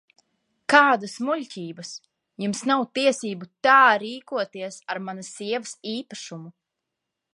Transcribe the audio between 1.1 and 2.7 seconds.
muļķības! Jums